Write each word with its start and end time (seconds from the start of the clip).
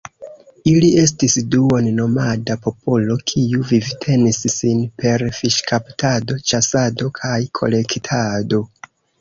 Ili 0.69 0.87
estis 1.01 1.35
duon-nomada 1.55 2.55
popolo, 2.63 3.17
kiu 3.33 3.67
vivtenis 3.73 4.41
sin 4.55 4.81
per 5.03 5.27
fiŝkaptado, 5.43 6.41
ĉasado 6.53 7.13
kaj 7.21 7.39
kolektado. 7.61 8.65